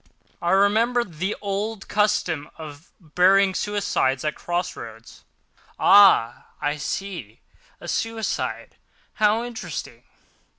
[0.41, 5.25] I remembered the old custom of burying suicides at cross roads:
[5.77, 6.47] "Ah!
[6.59, 7.41] I see,
[7.79, 8.77] a suicide.
[9.21, 10.01] How interesting!"